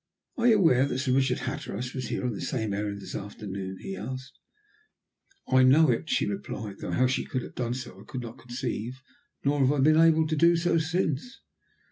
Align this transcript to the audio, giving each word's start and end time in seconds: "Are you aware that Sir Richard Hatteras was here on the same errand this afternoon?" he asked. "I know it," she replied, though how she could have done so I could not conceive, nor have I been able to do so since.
"Are 0.35 0.47
you 0.47 0.57
aware 0.57 0.87
that 0.87 0.97
Sir 0.97 1.11
Richard 1.11 1.41
Hatteras 1.41 1.93
was 1.93 2.07
here 2.07 2.25
on 2.25 2.31
the 2.33 2.41
same 2.41 2.73
errand 2.73 3.01
this 3.01 3.13
afternoon?" 3.13 3.77
he 3.81 3.95
asked. 3.95 4.39
"I 5.47 5.61
know 5.61 5.91
it," 5.91 6.09
she 6.09 6.25
replied, 6.25 6.79
though 6.79 6.89
how 6.93 7.05
she 7.05 7.23
could 7.23 7.43
have 7.43 7.53
done 7.53 7.75
so 7.75 8.01
I 8.01 8.03
could 8.03 8.21
not 8.21 8.39
conceive, 8.39 8.99
nor 9.43 9.59
have 9.59 9.71
I 9.71 9.77
been 9.79 9.97
able 10.01 10.25
to 10.25 10.35
do 10.35 10.55
so 10.55 10.79
since. 10.79 11.39